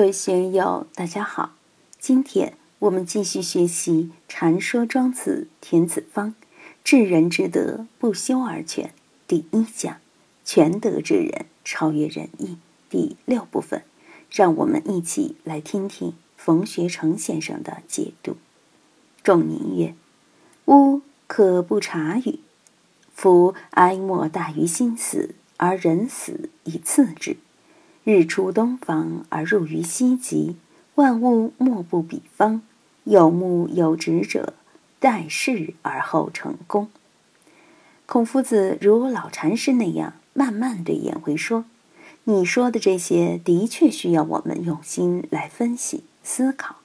[0.00, 1.52] 各位学友，大家好！
[1.98, 6.34] 今天我们继续学习《禅说庄子·田子方
[6.82, 8.86] 至人之德，不修而全》
[9.26, 9.98] 第一讲
[10.42, 12.56] “全德之人，超越仁义”
[12.88, 13.82] 第六部分。
[14.30, 18.38] 让我们一起来听听冯学成先生的解读。
[19.22, 19.94] 仲宁曰
[20.64, 22.40] ：“吾可不察语。
[23.12, 27.36] 夫哀莫大于心死，而人死以次之。”
[28.04, 30.56] 日出东方而入于西极，
[30.94, 32.62] 万物莫不比方。
[33.04, 34.52] 有目有直者，
[34.98, 36.88] 待事而后成功。
[38.06, 41.64] 孔夫子如老禅师那样，慢慢对颜回说
[42.24, 46.76] ：“你说的这些，的确需要我们用心来分析思考。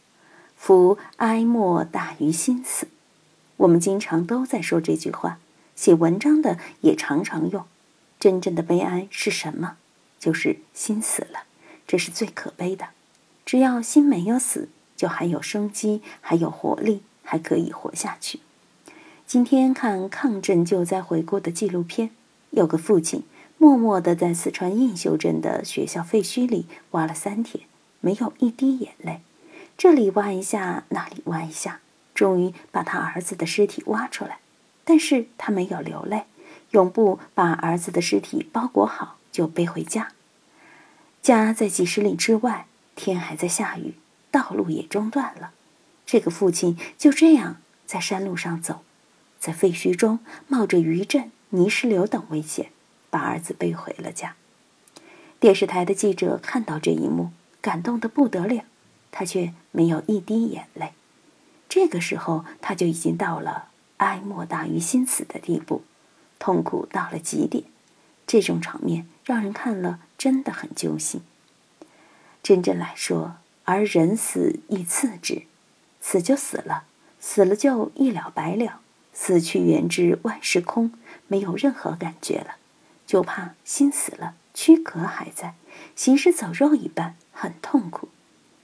[0.56, 2.88] 夫哀莫大于心死。
[3.58, 5.40] 我们经常都在说这句话，
[5.76, 7.66] 写文章的也常常用。
[8.20, 9.78] 真正的悲哀是什么？”
[10.26, 11.44] 就是心死了，
[11.86, 12.88] 这是最可悲的。
[13.46, 18.40] 只要心没有死，就还有生机，还有活力，还可以活下去。
[19.28, 22.10] 今天看抗震救灾回顾的纪录片，
[22.50, 23.22] 有个父亲
[23.60, 27.66] 默默地在四川映秀镇的学校废墟里挖了三天，
[28.02, 29.22] 没有一滴眼泪。
[29.78, 31.82] 这里挖一下，那里挖一下，
[32.16, 34.40] 终于把他儿子的尸体挖出来。
[34.84, 36.24] 但是他没有流泪，
[36.72, 40.08] 用布把儿子的尸体包裹好，就背回家。
[41.26, 43.96] 家在几十里之外，天还在下雨，
[44.30, 45.54] 道路也中断了。
[46.06, 48.84] 这个父亲就这样在山路上走，
[49.40, 52.70] 在废墟中冒着余震、泥石流等危险，
[53.10, 54.36] 把儿子背回了家。
[55.40, 58.64] 电视台的记者看到这一幕，感动得不得了，
[59.10, 60.92] 他却没有一滴眼泪。
[61.68, 65.82] 这个时候，他就已经到了哀莫大于心死的地步，
[66.38, 67.64] 痛苦到了极点。
[68.28, 71.22] 这种场面让人看了真的很揪心。
[72.42, 75.44] 真正来说，而人死亦次之，
[76.00, 76.84] 死就死了，
[77.20, 78.82] 死了就一了百了，
[79.14, 80.94] 死去元知万事空，
[81.28, 82.58] 没有任何感觉了。
[83.08, 85.56] 就怕心死了，躯壳还在，
[85.96, 88.10] 行尸走肉一般，很痛苦。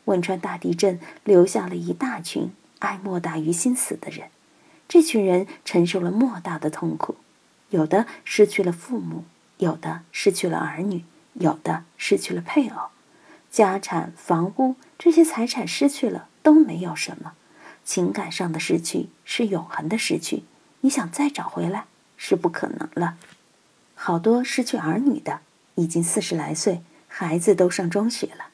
[0.06, 4.30] 汶川大地震留下了一大群爱莫大于心死的人，
[4.88, 7.16] 这群人承受了莫大的痛苦，
[7.70, 9.26] 有的失去了父母。
[9.58, 12.90] 有的失去了儿女，有的失去了配偶，
[13.50, 17.34] 家产、房屋这些财产失去了都没有什么，
[17.84, 20.44] 情感上的失去是永恒的失去，
[20.82, 21.86] 你想再找回来
[22.18, 23.18] 是不可能了。
[23.96, 25.42] 好多失去儿女的
[25.76, 28.48] 已经四十来岁，孩子都上中学了，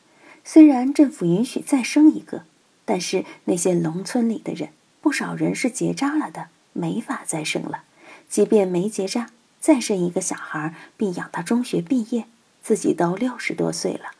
[0.43, 2.43] 虽然政府允许再生一个，
[2.85, 4.69] 但是那些农村里的人，
[5.01, 7.83] 不少人是结扎了的，没法再生了，
[8.29, 9.29] 即便没结扎。
[9.59, 12.25] 再生一个小孩，并养到中学毕业，
[12.67, 14.11] 自己都六十多岁了。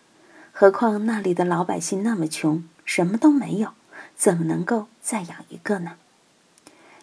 [0.53, 3.73] 何况那里的老百姓那么穷，什么都没有，
[4.15, 5.97] 怎么能够再养一个呢？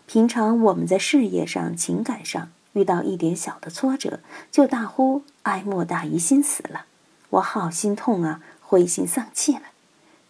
[0.06, 6.86] 平常我们在事业上、情感上遇到一点小的挫折，就大呼“哀莫大于心死了”，
[7.28, 9.64] 我好心痛啊，灰心丧气了。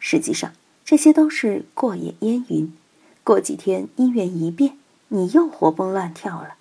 [0.01, 0.51] 实际上，
[0.85, 2.77] 这些都是过眼烟云。
[3.23, 4.77] 过几天，姻缘一变，
[5.11, 6.57] 你又活蹦乱跳了。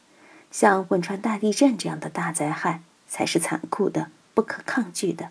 [0.51, 5.29] 像汶川大地震这样的大灾害才是残酷的、不可抗拒的。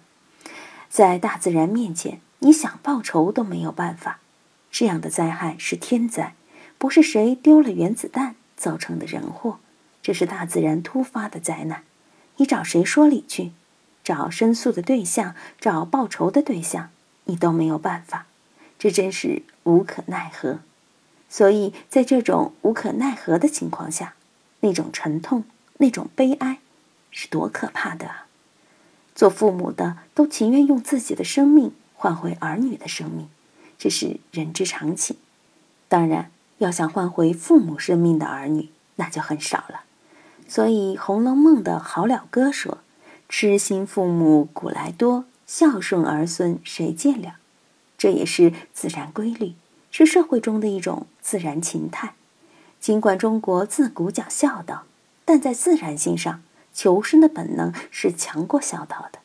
[0.89, 4.21] 在大自然面前，你想报仇都没有办法。
[4.71, 6.35] 这样的灾害是天灾，
[6.79, 9.59] 不是谁丢了原子弹造成的人祸，
[10.03, 11.83] 这是大自然突发的灾难。
[12.37, 13.53] 你找谁说理去？
[14.03, 16.91] 找申诉的对象，找报仇的对象，
[17.25, 18.27] 你都没有办法。
[18.79, 20.59] 这真是无可奈何。
[21.29, 24.15] 所以在这种无可奈何的情况下。
[24.65, 25.43] 那种沉痛，
[25.79, 26.61] 那种悲哀，
[27.11, 28.27] 是多可怕的啊！
[29.15, 33.29] 做父母的都情愿用自己的生命换回儿女的生命，
[33.79, 35.17] 这是人之常情。
[35.89, 39.83] 当然，要想换回父母生命的儿女，那就很少了。
[40.49, 42.79] 所以，《红楼梦》的好了歌说
[43.29, 47.37] ：“痴心父母古来多，孝顺儿孙谁见了？”
[47.97, 49.53] 这也是自然规律，
[49.91, 52.15] 是社会中的一种自然情态。
[52.81, 54.85] 尽管中国自古讲孝道，
[55.25, 56.43] 但在自然性上，
[56.73, 59.19] 求生的本能是强过孝道的。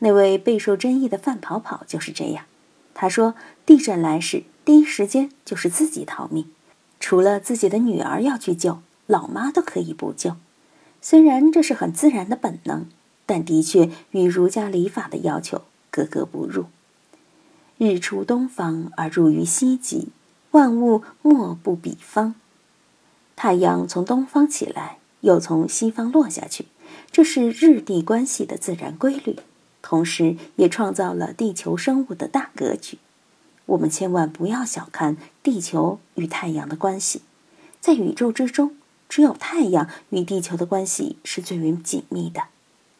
[0.00, 2.44] 那位备受争议的范跑跑就是这样。
[2.92, 3.34] 他说
[3.66, 6.50] ：“地震来时，第一时间就是自己逃命，
[7.00, 10.36] 除了自己的女儿要去救，老妈都可以不救。
[11.02, 12.86] 虽然这是很自然的本能，
[13.26, 16.66] 但的确与儒家礼法的要求格格不入。
[17.78, 20.08] 日出东方而入于西极，
[20.52, 22.34] 万物莫不比方。”
[23.34, 26.66] 太阳从东方起来，又从西方落下去，
[27.10, 29.38] 这是日地关系的自然规律。
[29.82, 32.98] 同时也创造了地球生物的大格局。
[33.66, 37.20] 我们千万不要小看地球与太阳的关系，
[37.80, 38.76] 在宇宙之中，
[39.10, 42.44] 只有太阳与地球的关系是最为紧密的。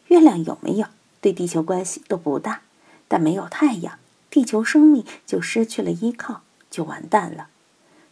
[0.09, 0.87] 月亮有没有
[1.23, 2.61] 对地球关系都不大，
[3.09, 3.99] 但没有太阳，
[4.31, 7.49] 地球生命就失去了依靠，就完蛋了。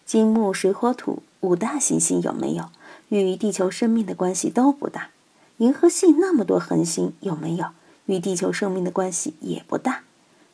[0.07, 2.71] 金木水火土五大行星有没有
[3.11, 5.11] 与地球生命的关系都不大？
[5.59, 7.67] 银河系那么多恒星有没有
[8.07, 10.03] 与地球生命的关系也不大？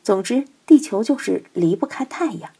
[0.03, 2.51] 总之，地球就是离不开太阳。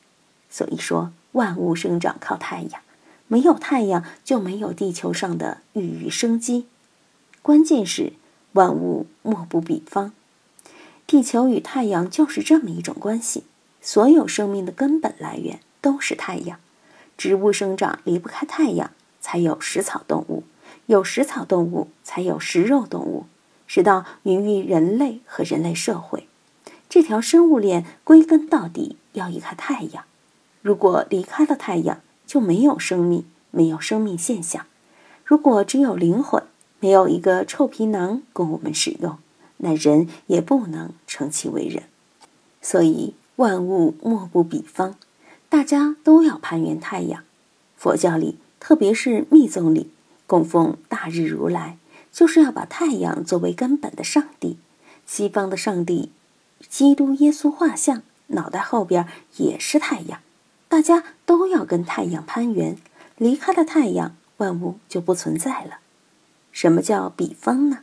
[0.49, 2.81] 所以说，万物生长靠太阳，
[3.27, 6.67] 没有太阳就没有地球上的孕育生机。
[7.41, 8.13] 关键是。
[8.53, 10.11] 万物莫不比方，
[11.05, 13.43] 地球与太阳就是这么一种关系。
[13.79, 16.59] 所有生命的根本来源都是太阳，
[17.15, 18.89] 植物生长离不开太阳，
[19.21, 20.43] 才有食草动物，
[20.89, 23.27] 有食草动物才有食肉动物，
[23.67, 26.27] 直到孕育人类和人类社会。
[26.89, 30.03] 这条生物链归根到底要依靠太阳。
[30.63, 34.65] 如果离开了太阳，就没有生命，没有生命现象。
[35.23, 36.43] 如果只有灵魂。
[36.81, 39.17] 没有一个臭皮囊供我们使用，
[39.57, 41.83] 那人也不能称其为人。
[42.61, 44.95] 所以万物莫不比方，
[45.49, 47.25] 大家都要攀援太阳。
[47.75, 49.89] 佛教里，特别是密宗里，
[50.29, 51.79] 供奉大日如来，
[52.11, 54.59] 就是要把太阳作为根本的上帝。
[55.07, 56.11] 西方的上帝，
[56.69, 60.21] 基督耶稣画像，脑袋后边也是太阳。
[60.67, 62.77] 大家都要跟太阳攀援，
[63.17, 65.79] 离开了太阳，万物就不存在了。
[66.51, 67.79] 什么叫比方呢？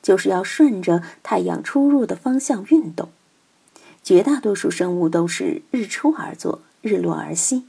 [0.00, 3.08] 就是要顺着太阳出入的方向运动。
[4.04, 7.64] 绝大多数生物都是日出而作，日落而息。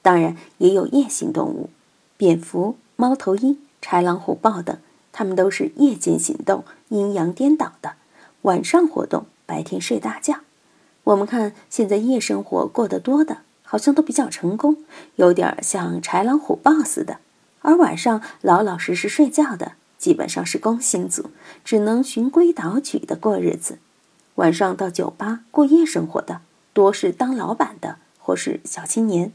[0.00, 1.68] 当然，也有夜行动物，
[2.16, 4.78] 蝙蝠、猫头鹰、豺狼虎豹等，
[5.12, 7.96] 它们都是夜间行动，阴阳颠倒的，
[8.42, 10.36] 晚上活动，白天睡大觉。
[11.04, 14.78] 我们看现在夜生活过得多的，好像都比较成功，
[15.16, 17.16] 有点像豺狼虎豹似的；
[17.60, 19.72] 而晚上老老实实睡觉的。
[19.98, 21.30] 基本上是工薪族，
[21.64, 23.78] 只能循规蹈矩的过日子。
[24.36, 26.40] 晚上到酒吧过夜生活的，
[26.72, 29.32] 多是当老板的或是小青年。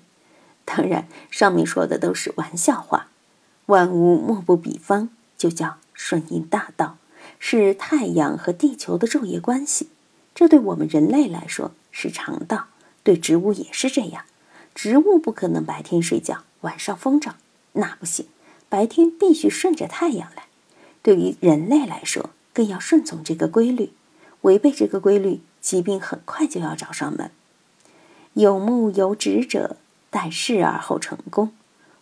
[0.65, 3.07] 当然，上面说的都是玩笑话。
[3.69, 6.97] 万物莫不比方，就叫顺应大道，
[7.37, 9.89] 是太阳和地球的昼夜关系。
[10.33, 12.69] 这对我们人类来说是常道，
[13.03, 14.23] 对植物也是这样。
[14.73, 17.35] 植物不可能白天睡觉，晚上疯长，
[17.73, 18.25] 那不行。
[18.69, 20.45] 白天必须顺着太阳来。
[21.03, 23.91] 对于人类来说，更要顺从这个规律。
[24.41, 27.29] 违背这个规律，疾病很快就要找上门。
[28.33, 29.77] 有目有指者，
[30.09, 31.51] 待事而后成功。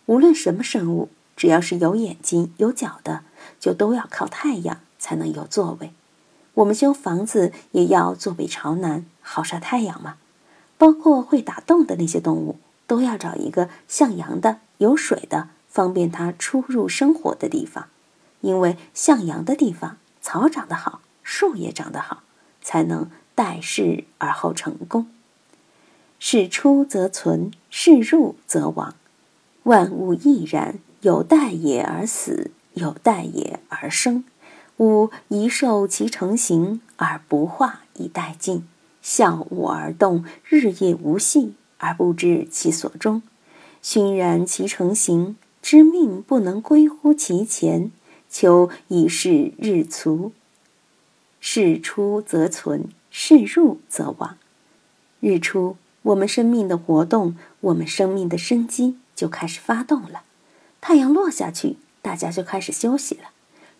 [0.05, 3.21] 无论什么生物，只要是有眼睛有脚的，
[3.59, 5.93] 就都要靠太阳才能有座位。
[6.55, 10.17] 我们修房子也要坐北朝南，好晒太阳嘛。
[10.79, 17.87] 包括会打洞的那些动物，都要找一个向阳的、有水的，方便它出入生活的地方。
[18.41, 22.23] 因为向阳的地方，草长得好，树也长得好，
[22.61, 25.07] 才能待事而后成功。
[26.19, 28.95] 事出则存，事入则亡。
[29.63, 34.25] 万物亦然，有待也而死，有待也而生。
[34.75, 38.67] 吾一受其成形而不化以待尽，
[39.01, 43.21] 向物而动，日夜无隙而不知其所终。
[43.81, 47.89] 熏然其成形，知命不能归乎其前。
[48.29, 50.33] 求以是日卒，
[51.39, 54.35] 事出则存，事入则亡。
[55.21, 60.23] 日出，我们生命的活动，我们生命的生机就开始发动了。
[60.87, 63.31] 太阳落下去，大家就开始休息了。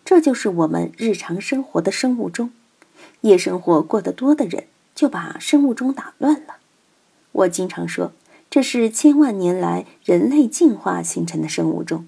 [0.04, 2.50] 这就是我们日常生活的生物钟。
[3.22, 6.56] 夜生活过得多的人，就把生物钟打乱了。
[7.32, 8.12] 我经常说，
[8.50, 12.06] 这是千万年来人类进化形成的生物钟。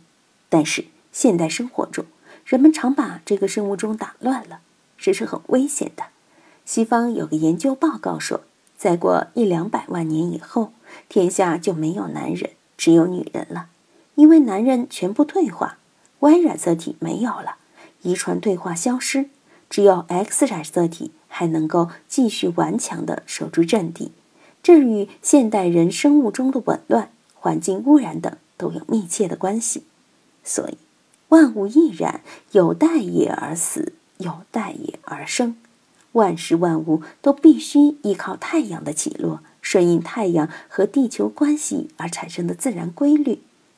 [0.50, 2.04] 但是现代生活中，
[2.44, 4.60] 人们常把这个生物钟打乱了，
[4.98, 6.08] 这是很危险的。
[6.66, 8.42] 西方有个研究报告说，
[8.76, 10.74] 再过一两百万年以后，
[11.08, 13.68] 天下就没有男人，只有女人了，
[14.20, 15.78] 因为男人全部退化
[16.18, 17.56] ，Y 染色体没有了，
[18.02, 19.30] 遗传退化消失，
[19.70, 24.12] 只有 X 染色体还能够继续顽强地守住阵地。
[24.62, 29.84] 这与现代人生物钟的紊乱、环境污染等都有密切的关系，
[30.44, 30.76] 所以。
[31.30, 32.20] 万物亦然，
[32.52, 35.56] 有待也而死，有待也而生。
[36.12, 43.40] 万事万物都必须依靠太阳的起落，顺应太阳和地球关系而产生的自然规律，